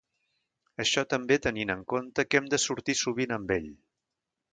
[0.83, 3.69] Això també tenint en compte que hem de sortir sovint amb ell.